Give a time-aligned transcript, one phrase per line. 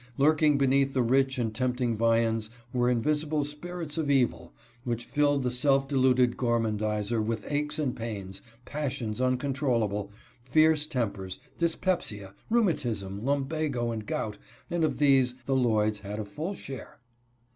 [0.17, 4.51] Lurking beneath the rich and tempting viands were invisible spirits of evil,
[4.83, 10.11] which filled the self deluded gormandizer with aches and pains, passions uncontrollable,
[10.41, 14.39] fierce tempers, dyspepsia, rheumatism, lumbago, and gout,
[14.71, 16.99] and of these the Lloyds had a full share.